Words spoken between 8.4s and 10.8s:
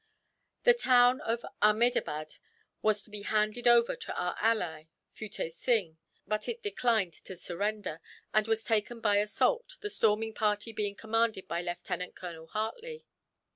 was taken by assault, the storming party